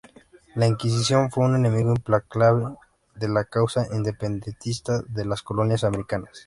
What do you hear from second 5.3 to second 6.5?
colonias americanas.